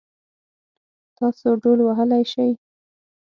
تاسو 1.17 1.47
ډهول 1.61 1.79
وهلی 1.83 2.23
شئ؟ 2.31 2.49